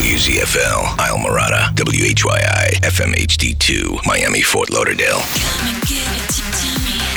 WZFL, 0.00 0.96
Islamorada, 0.96 1.74
WHYI, 1.76 2.80
FM 2.80 3.12
HD2, 3.12 4.06
Miami, 4.06 4.40
Fort 4.40 4.70
Lauderdale. 4.70 5.18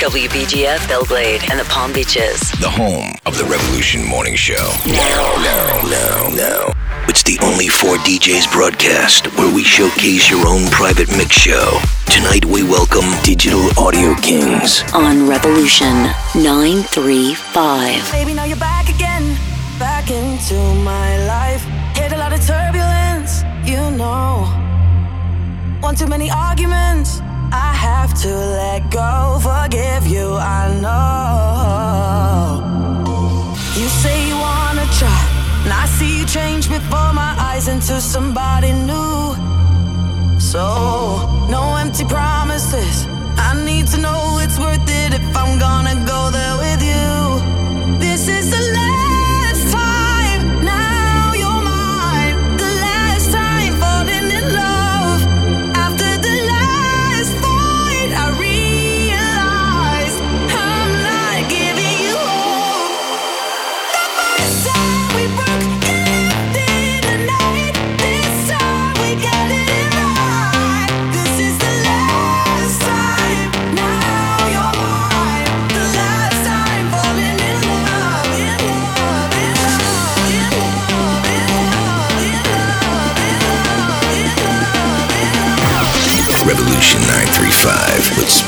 WBGF 0.04 0.86
Belle 0.86 1.06
Glade 1.06 1.40
and 1.50 1.58
the 1.58 1.64
Palm 1.64 1.94
Beaches. 1.94 2.50
The 2.60 2.68
home 2.68 3.14
of 3.24 3.38
the 3.38 3.44
Revolution 3.44 4.04
Morning 4.04 4.34
Show. 4.36 4.70
Now, 4.84 5.32
now, 5.40 5.80
now, 5.88 6.28
now. 6.36 6.72
It's 7.08 7.22
the 7.22 7.38
only 7.42 7.68
four 7.68 7.96
DJs 7.96 8.52
broadcast 8.52 9.28
where 9.38 9.52
we 9.52 9.64
showcase 9.64 10.28
your 10.28 10.46
own 10.46 10.66
private 10.66 11.08
mix 11.16 11.30
show. 11.36 11.78
Tonight 12.12 12.44
we 12.44 12.64
welcome 12.64 13.06
Digital 13.22 13.64
Audio 13.78 14.12
Kingz 14.20 14.84
on 14.92 15.26
Revolution 15.26 16.12
935. 16.36 18.12
Baby, 18.12 18.34
now 18.34 18.44
you're 18.44 18.58
back 18.58 18.90
again, 18.94 19.38
back 19.78 20.10
into 20.10 20.54
my 20.84 21.16
life. 21.23 21.23
You 23.74 23.90
know. 24.02 24.46
One 25.80 25.94
too 25.96 26.06
many 26.06 26.30
arguments, 26.30 27.20
I 27.68 27.72
have 27.86 28.10
to 28.24 28.30
let 28.60 28.80
go. 28.90 29.10
Forgive 29.48 30.06
you, 30.06 30.26
I 30.58 30.62
know. 30.84 31.02
You 33.80 33.88
say 34.02 34.16
you 34.28 34.36
wanna 34.48 34.86
try. 35.00 35.22
And 35.64 35.72
I 35.82 35.86
see 35.96 36.12
you 36.18 36.26
change 36.26 36.64
before 36.68 37.12
my 37.22 37.32
eyes 37.48 37.66
into 37.68 38.00
somebody 38.00 38.72
new. 38.90 39.34
So, 40.38 40.64
no 41.56 41.62
empty 41.82 42.04
promises. 42.04 42.96
I 43.48 43.50
need 43.68 43.86
to 43.92 43.98
know 44.04 44.20
it's 44.44 44.58
worth 44.58 44.88
it 45.02 45.10
if 45.20 45.36
I'm 45.40 45.52
gonna 45.66 45.96
go 46.12 46.20
there 46.36 46.56
with 46.64 46.82
you. 46.92 47.23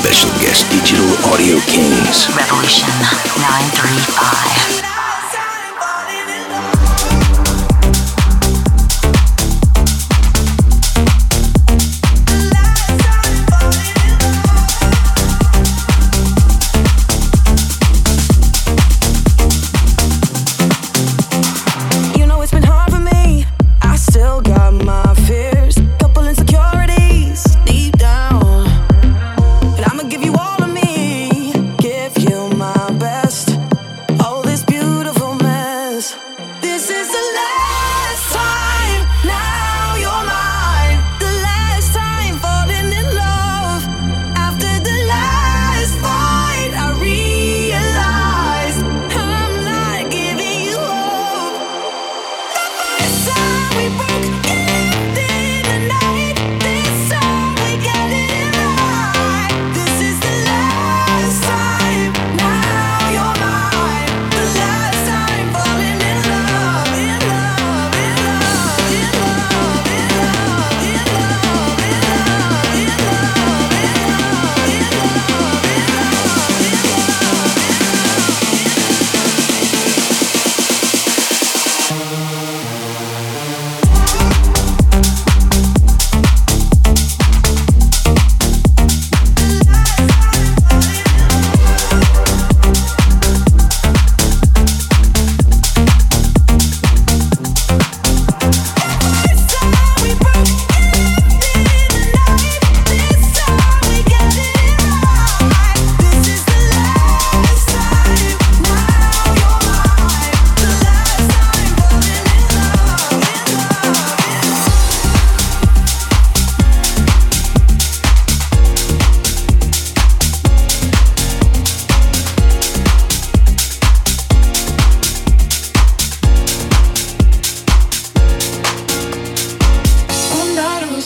Special 0.07 0.31
guest 0.39 0.71
Digital 0.71 1.33
Audio 1.33 1.59
Kingz. 1.67 2.29
Revolution 2.37 2.89
935. 3.43 4.96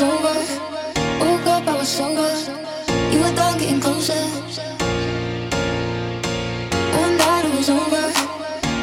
was 0.00 0.12
over. 0.12 0.34
Woke 1.20 1.46
up, 1.46 1.68
I 1.68 1.76
was 1.76 1.88
sober. 1.88 2.32
You 3.12 3.20
were 3.20 3.34
done 3.34 3.58
getting 3.58 3.80
closer. 3.80 4.22
One 7.00 7.16
night 7.18 7.44
it 7.44 7.54
was 7.56 7.68
over. 7.68 8.06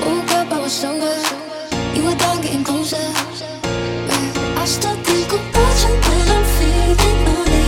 Woke 0.06 0.32
up, 0.32 0.52
I 0.52 0.60
was 0.62 0.74
sober. 0.74 1.16
You 1.96 2.04
were 2.04 2.16
done 2.16 2.42
getting 2.42 2.64
closer. 2.64 3.08
I 4.62 4.66
still 4.66 4.96
think 5.08 5.32
about 5.32 5.76
you 5.84 5.94
when 6.08 6.28
I'm 6.36 6.46
feeling 6.58 7.20
lonely. 7.28 7.66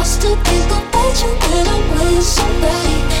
I 0.00 0.02
still 0.04 0.36
think 0.36 0.70
about 0.80 1.14
you 1.22 1.30
when 1.42 1.66
I'm 1.74 1.84
with 1.92 2.24
somebody. 2.24 3.11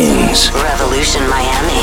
Revolution 0.00 1.28
Miami. 1.28 1.79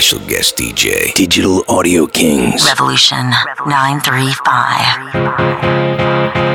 Special 0.00 0.26
guest 0.26 0.56
DJ 0.56 1.12
Digital 1.12 1.62
Audio 1.68 2.06
Kingz. 2.06 2.66
Revolution 2.66 3.34
935. 3.66 6.49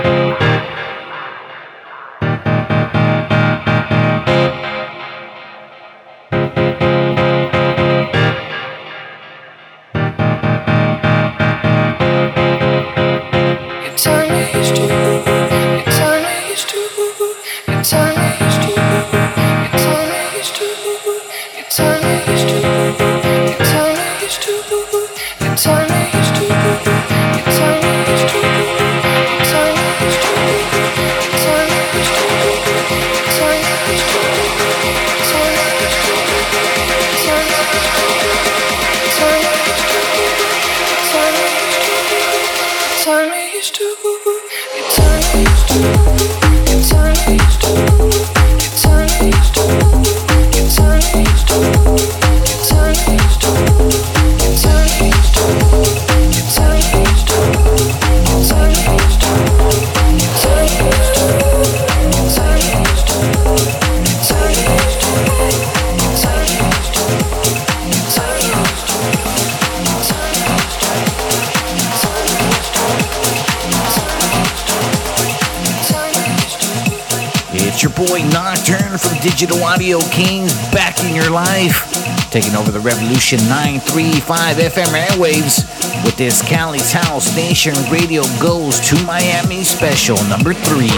Digital 79.26 79.64
Audio 79.64 79.98
Kingz 80.14 80.54
back 80.72 81.04
in 81.04 81.16
your 81.16 81.32
life, 81.32 81.92
taking 82.30 82.54
over 82.54 82.70
the 82.70 82.80
Revolution 82.80 83.40
935 83.50 84.58
FM 84.58 84.94
airwaves 84.94 85.66
with 86.06 86.16
this 86.16 86.44
Cali's 86.44 86.92
House 86.92 87.36
Nation 87.36 87.74
Radio 87.90 88.22
Goes 88.40 88.80
to 88.82 89.04
Miami 89.04 89.64
special 89.64 90.24
number 90.26 90.54
three. 90.54 90.94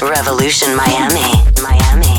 Revolution 0.03 0.77
Miami. 0.77 1.33
Digital 1.63 2.14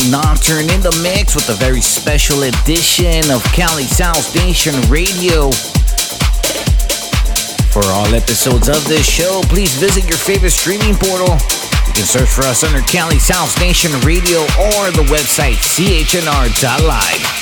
boy 0.00 0.10
Nocturne 0.10 0.70
in 0.70 0.80
the 0.80 0.98
mix 1.02 1.34
with 1.34 1.48
a 1.48 1.54
very 1.54 1.80
special 1.80 2.42
edition 2.42 3.30
of 3.30 3.42
Cali's 3.52 3.98
House 3.98 4.34
Nation 4.34 4.74
Radio. 4.88 5.50
For 7.70 7.84
all 7.86 8.06
episodes 8.14 8.68
of 8.68 8.84
this 8.88 9.08
show, 9.08 9.40
please 9.44 9.74
visit 9.74 10.04
your 10.04 10.18
favorite 10.18 10.50
streaming 10.50 10.94
portal. 10.94 11.36
You 11.86 11.92
can 11.92 12.04
search 12.04 12.28
for 12.28 12.42
us 12.42 12.64
under 12.64 12.80
Cali's 12.82 13.28
House 13.28 13.58
Nation 13.60 13.92
Radio 14.00 14.40
or 14.42 14.90
the 14.90 15.06
website 15.08 15.56
chnr.live. 15.56 17.39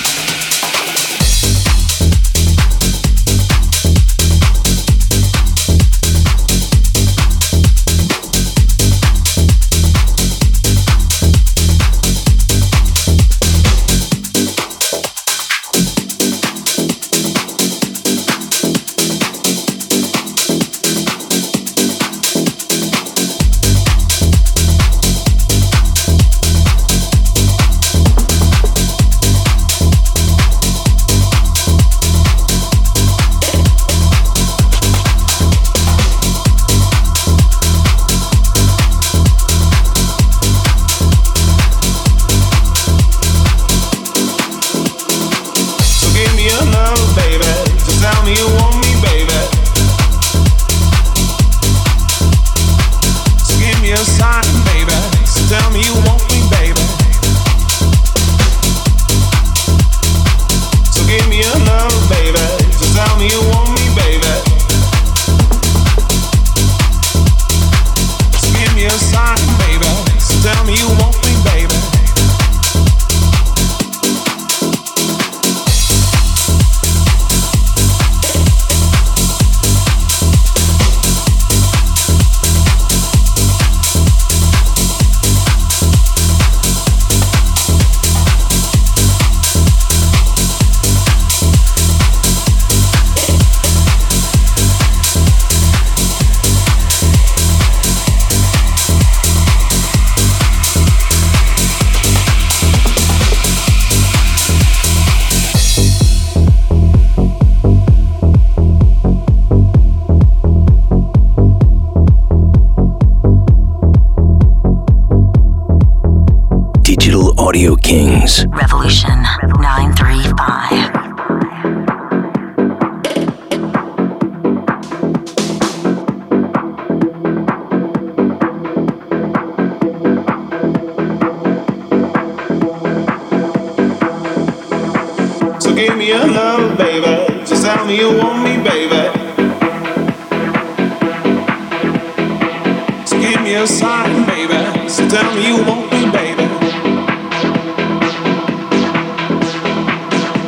me 143.49 143.55
a 143.55 143.67
sign, 143.67 144.27
baby. 144.27 144.89
So 144.89 145.09
tell 145.09 145.35
me 145.35 145.47
you 145.49 145.57
want 145.65 145.91
me, 145.93 146.03
baby. 146.13 146.47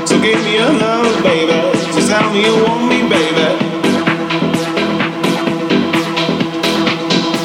So 0.09 0.14
give 0.20 0.40
me 0.44 0.53
your 0.61 0.72
love, 0.84 1.14
baby. 1.22 1.59
Just 1.94 2.09
tell 2.11 2.28
me 2.32 2.44
you 2.44 2.57
want 2.64 2.82
me, 2.90 2.98
baby. 3.14 3.48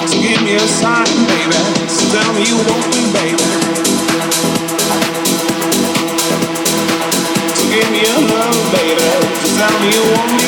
So 0.09 0.15
give 0.25 0.41
me 0.43 0.55
a 0.55 0.67
sign, 0.79 1.13
baby. 1.31 1.61
So 1.95 2.03
tell 2.13 2.29
me 2.35 2.43
you 2.51 2.57
want 2.67 2.85
me, 2.93 3.01
baby. 3.15 3.47
So 7.57 7.63
give 7.71 7.89
me 7.93 7.99
your 8.09 8.21
love, 8.33 8.59
baby. 8.75 9.09
Just 9.39 9.55
tell 9.59 9.75
me 9.79 9.87
you 9.95 10.03
want 10.15 10.31
me, 10.37 10.44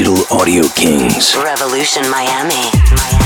Digital 0.00 0.24
Audio 0.30 0.64
Kingz. 0.74 1.36
Revolution 1.36 2.08
Miami. 2.08 2.70
Miami. 2.96 3.19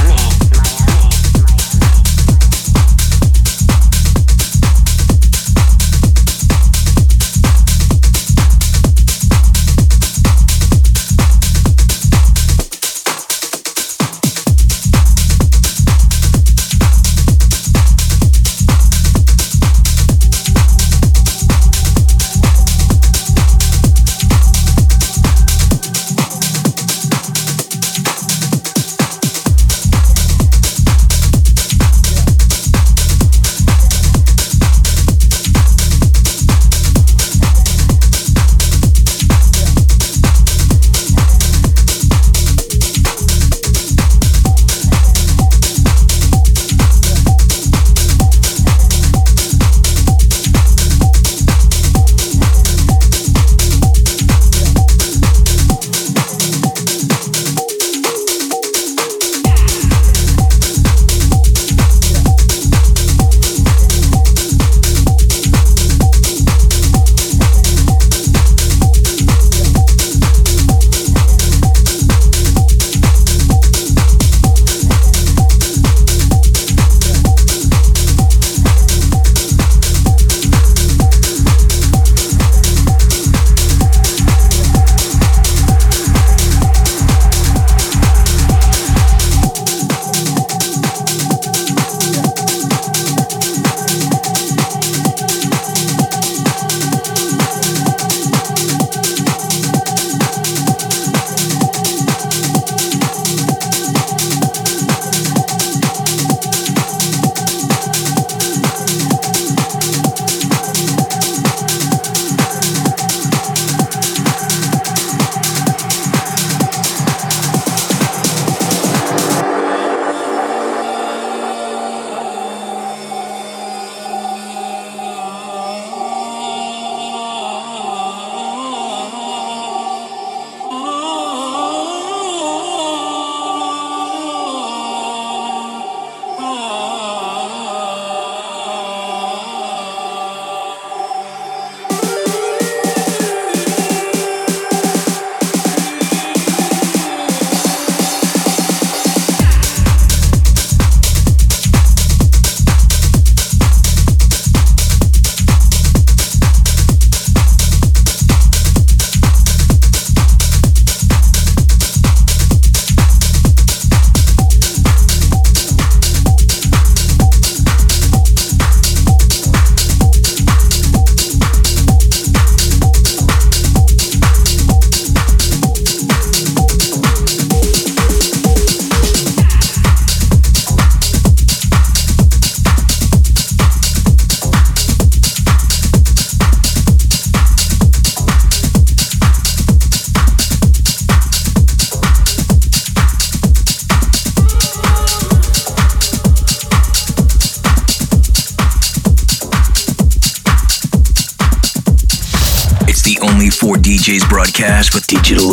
Broadcast 204.44 204.92
with 204.94 205.06
Digital 205.06 205.43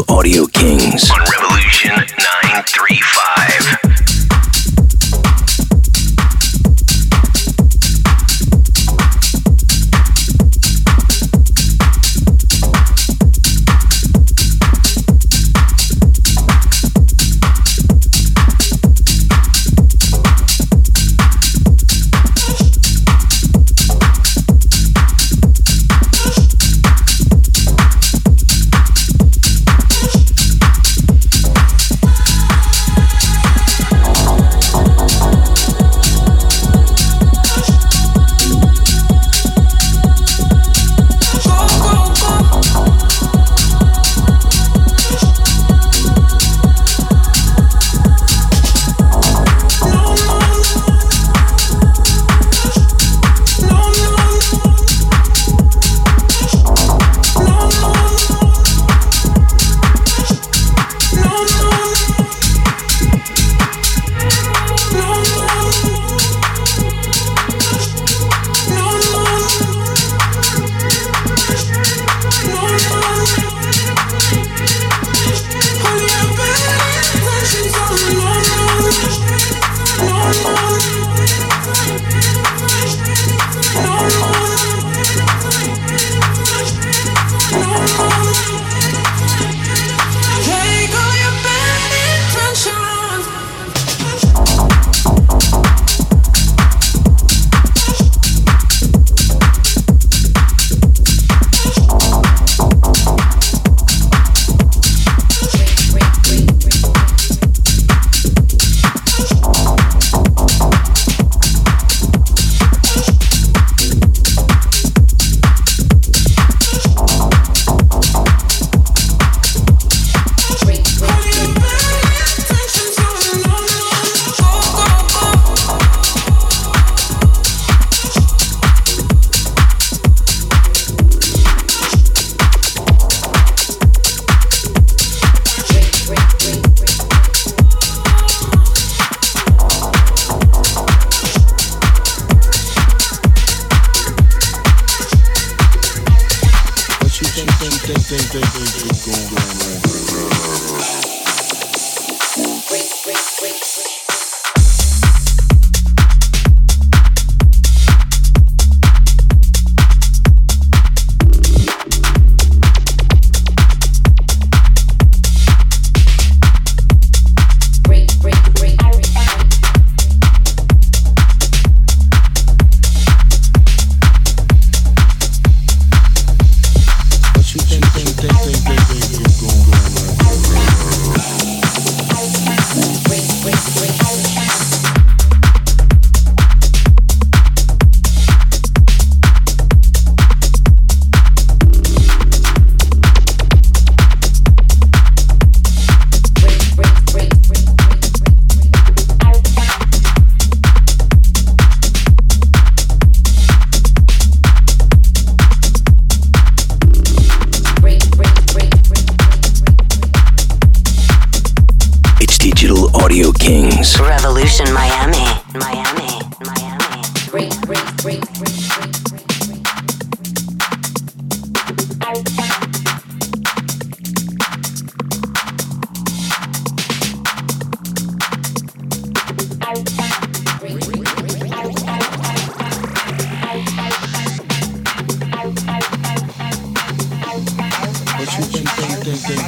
this 239.11 239.29
is 239.29 239.40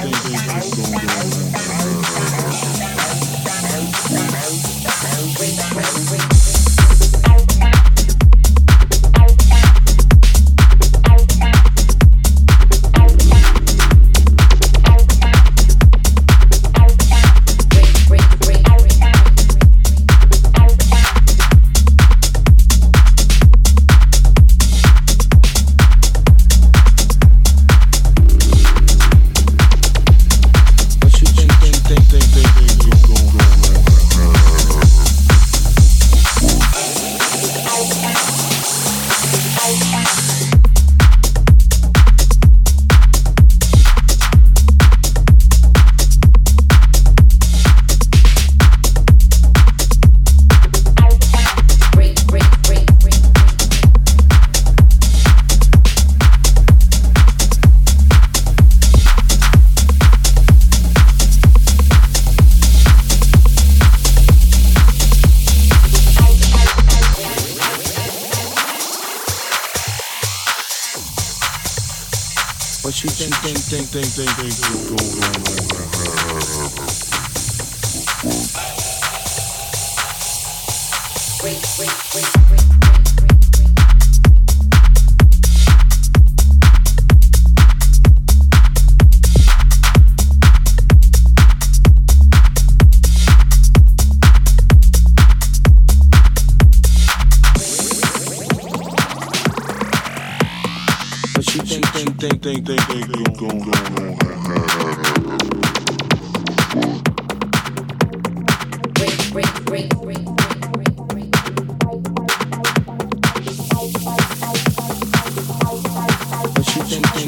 think, 74.15 74.29
think, 74.29 74.62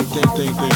think, 0.05 0.35
think, 0.35 0.55
think, 0.57 0.74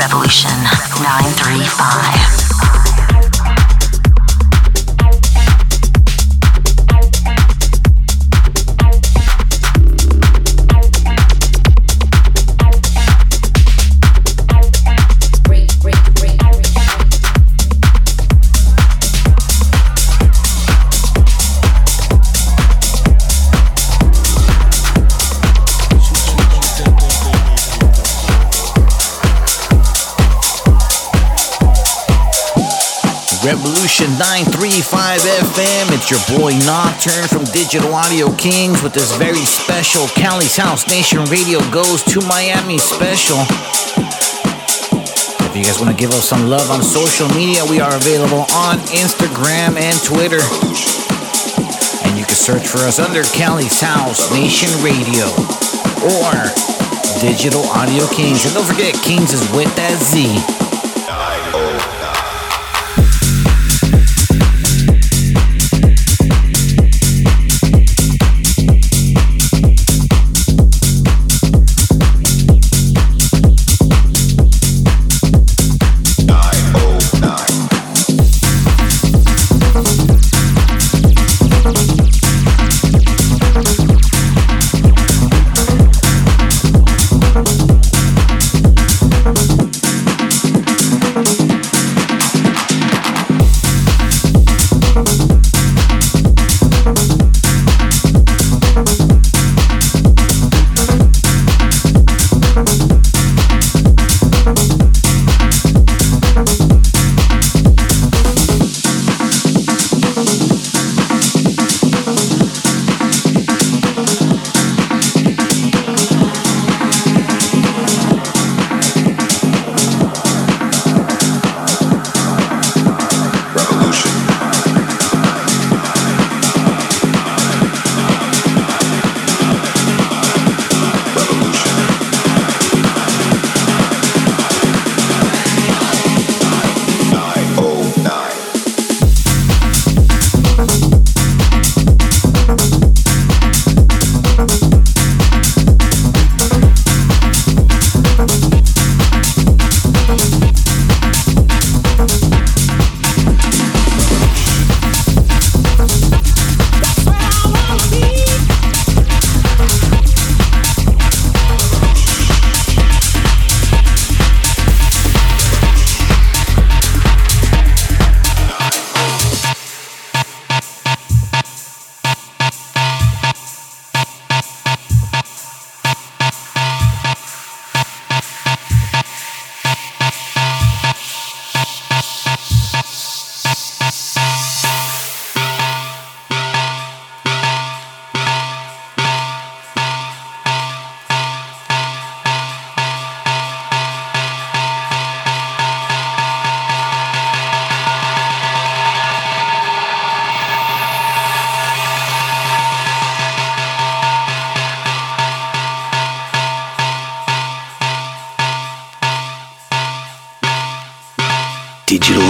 Revolution 0.00 0.48
935. 1.02 2.09
Your 36.10 36.40
boy 36.40 36.50
Nocturne 36.66 37.28
from 37.28 37.44
Digital 37.54 37.94
Audio 37.94 38.26
Kingz 38.34 38.82
with 38.82 38.92
this 38.92 39.14
very 39.14 39.46
special 39.46 40.08
Cali's 40.08 40.56
House 40.56 40.88
Nation 40.88 41.22
Radio 41.30 41.60
Goes 41.70 42.02
to 42.02 42.18
Miami 42.26 42.78
special. 42.78 43.38
If 45.46 45.54
you 45.54 45.62
guys 45.62 45.78
want 45.78 45.94
to 45.94 45.96
give 45.96 46.10
us 46.10 46.28
some 46.28 46.50
love 46.50 46.68
on 46.68 46.82
social 46.82 47.28
media, 47.28 47.62
we 47.70 47.78
are 47.78 47.94
available 47.94 48.42
on 48.50 48.82
Instagram 48.90 49.78
and 49.78 49.94
Twitter. 50.02 50.42
And 52.02 52.18
you 52.18 52.26
can 52.26 52.34
search 52.34 52.66
for 52.66 52.78
us 52.78 52.98
under 52.98 53.22
Cali's 53.30 53.80
House 53.80 54.34
Nation 54.34 54.70
Radio 54.82 55.30
or 56.02 56.34
Digital 57.22 57.62
Audio 57.70 58.02
Kingz. 58.10 58.50
And 58.50 58.54
don't 58.58 58.66
forget, 58.66 58.98
Kings 59.06 59.32
is 59.32 59.46
with 59.54 59.70
that 59.76 59.94
Z. 60.02 60.69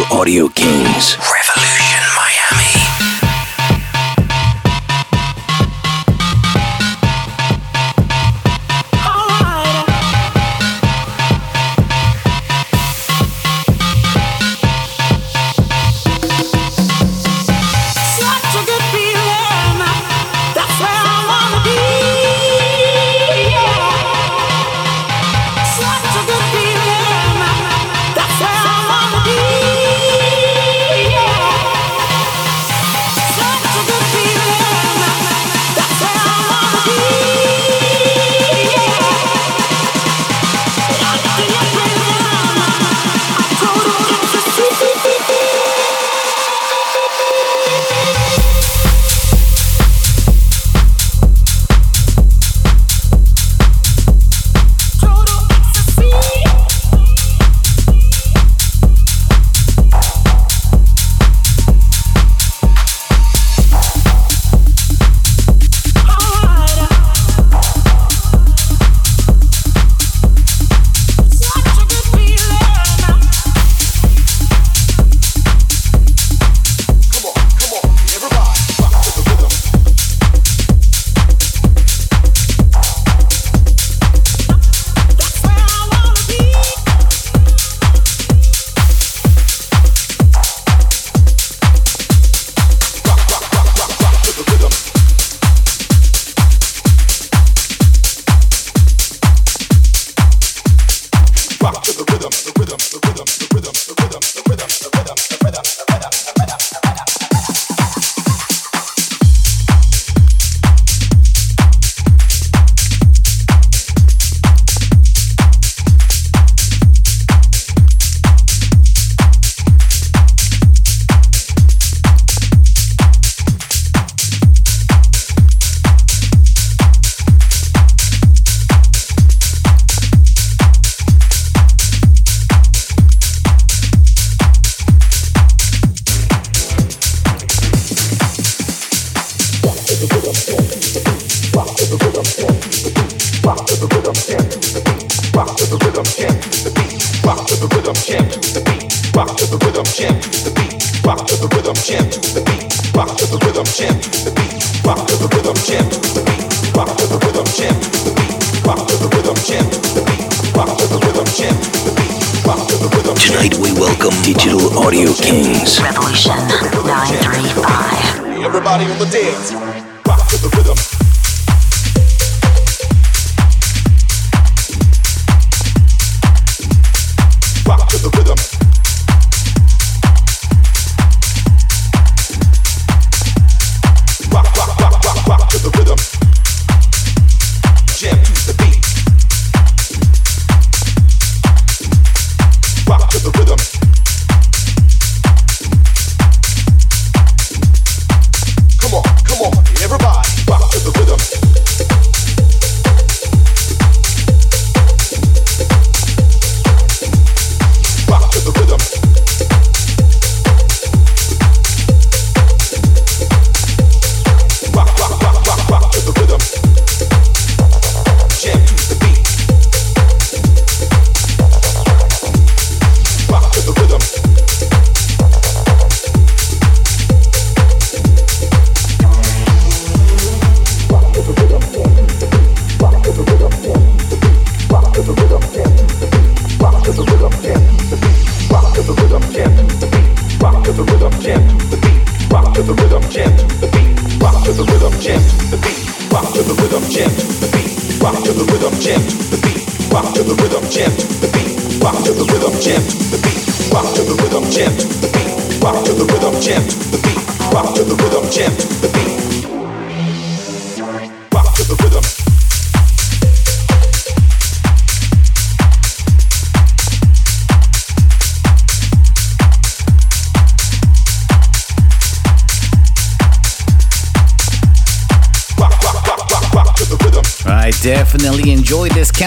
Audio 0.08 0.48
Kingz. 0.48 1.18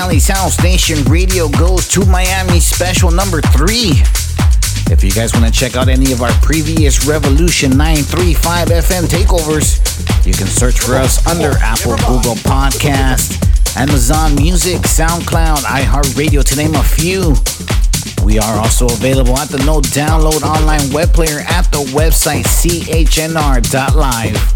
Cali's 0.03 0.27
House 0.27 0.61
Nation 0.61 1.01
Radio 1.05 1.47
Goes 1.47 1.87
to 1.87 2.05
Miami 2.05 2.59
special 2.59 3.09
number 3.09 3.39
three. 3.39 4.03
If 4.91 5.01
you 5.01 5.11
guys 5.11 5.31
want 5.31 5.45
to 5.45 5.51
check 5.51 5.77
out 5.77 5.87
any 5.87 6.11
of 6.11 6.21
our 6.21 6.33
previous 6.41 7.07
Revolution 7.07 7.77
935 7.77 8.67
FM 8.67 9.05
takeovers, 9.05 9.79
you 10.27 10.33
can 10.33 10.47
search 10.47 10.81
for 10.81 10.95
us 10.95 11.25
under 11.25 11.57
Apple, 11.59 11.95
Google 11.99 12.35
Podcast, 12.43 13.77
Amazon 13.77 14.35
Music, 14.35 14.81
SoundCloud, 14.81 15.59
iHeartRadio, 15.59 16.43
to 16.43 16.55
name 16.57 16.75
a 16.75 16.83
few. 16.83 17.33
We 18.25 18.39
are 18.39 18.57
also 18.57 18.87
available 18.87 19.37
at 19.37 19.47
the 19.47 19.59
No 19.59 19.79
Download 19.79 20.43
online 20.43 20.91
web 20.91 21.13
player 21.13 21.45
at 21.47 21.71
the 21.71 21.79
website 21.95 22.43
chnr.live. 22.43 24.52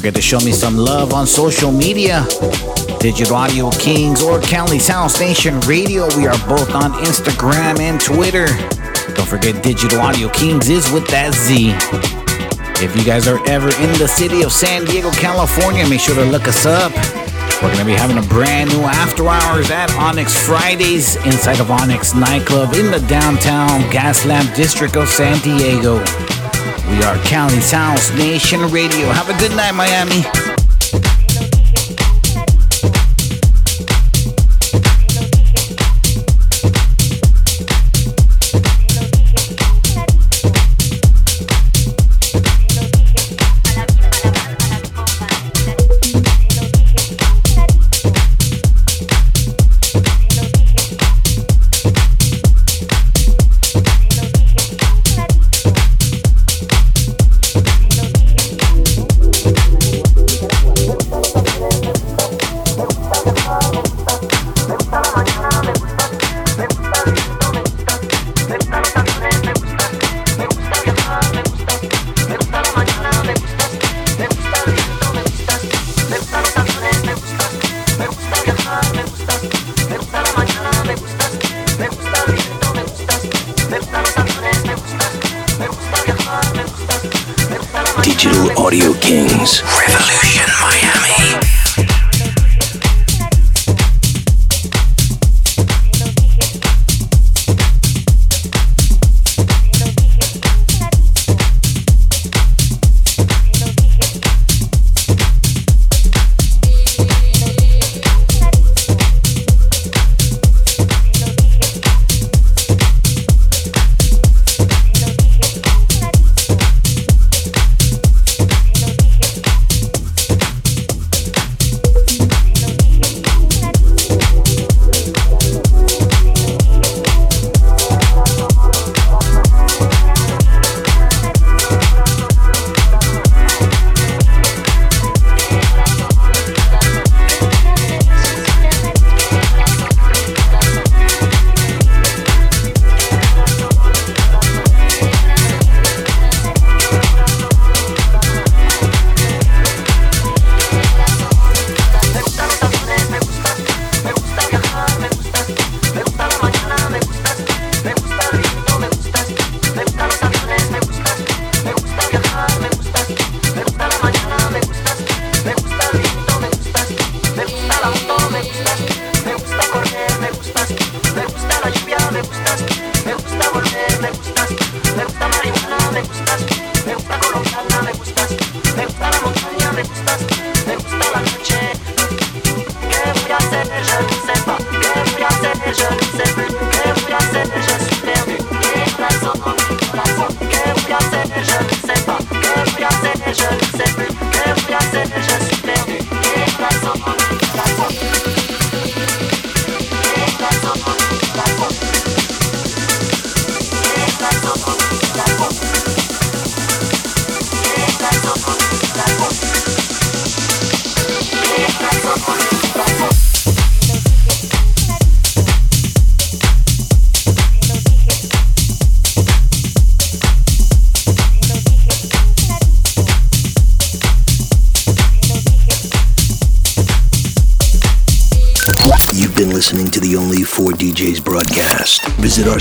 forget 0.00 0.14
to 0.14 0.22
show 0.22 0.40
me 0.40 0.50
some 0.50 0.78
love 0.78 1.12
on 1.12 1.26
social 1.26 1.70
media. 1.70 2.24
Digital 3.00 3.36
Audio 3.36 3.68
Kingz 3.68 4.22
or 4.22 4.40
Cali's 4.40 4.88
House 4.88 5.20
Nation 5.20 5.60
Radio. 5.68 6.08
We 6.16 6.26
are 6.26 6.38
both 6.48 6.74
on 6.74 6.92
Instagram 7.04 7.78
and 7.80 8.00
Twitter. 8.00 8.46
Don't 9.12 9.28
forget 9.28 9.62
Digital 9.62 10.00
Audio 10.00 10.28
Kingz 10.28 10.70
is 10.70 10.90
with 10.90 11.06
that 11.08 11.34
Z. 11.34 11.74
If 12.82 12.96
you 12.96 13.04
guys 13.04 13.28
are 13.28 13.46
ever 13.46 13.68
in 13.68 13.92
the 13.98 14.08
city 14.08 14.40
of 14.40 14.52
San 14.52 14.86
Diego, 14.86 15.10
California, 15.10 15.86
make 15.86 16.00
sure 16.00 16.14
to 16.14 16.24
look 16.24 16.48
us 16.48 16.64
up. 16.64 16.92
We're 17.60 17.68
going 17.68 17.80
to 17.80 17.84
be 17.84 17.92
having 17.92 18.16
a 18.16 18.26
brand 18.26 18.70
new 18.70 18.80
after 18.84 19.28
hours 19.28 19.70
at 19.70 19.92
Onyx 19.96 20.34
Fridays 20.46 21.16
inside 21.26 21.60
of 21.60 21.70
Onyx 21.70 22.14
Nightclub 22.14 22.72
in 22.72 22.90
the 22.90 23.04
downtown 23.06 23.82
Gaslamp 23.92 24.56
district 24.56 24.96
of 24.96 25.10
San 25.10 25.38
Diego. 25.40 26.02
We 26.90 27.04
are 27.04 27.16
Cali's 27.18 27.70
House 27.70 28.10
Nation 28.10 28.60
Radio. 28.62 29.06
Have 29.10 29.30
a 29.30 29.38
good 29.38 29.54
night, 29.56 29.72
Miami. 29.72 30.59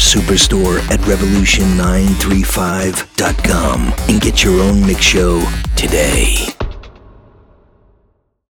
Superstore 0.10 0.82
at 0.90 1.00
revolution935.com 1.02 3.94
and 4.10 4.20
get 4.20 4.44
your 4.44 4.60
own 4.60 4.84
mix 4.84 5.04
show 5.04 5.40
today. 5.76 6.49